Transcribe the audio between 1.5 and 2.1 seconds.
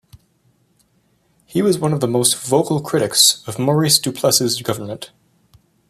was one of the